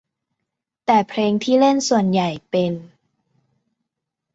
[0.85, 2.73] แต่เพลงที่เล่นส่วนใหญ่เป็น